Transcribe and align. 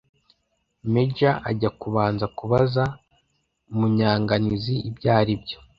Major 0.93 1.35
ajya 1.49 1.69
kubanza 1.81 2.25
kubaza 2.37 2.83
Munyanganizi 3.77 4.75
ibyo 4.89 5.09
ari 5.19 5.33
byo 5.41 5.57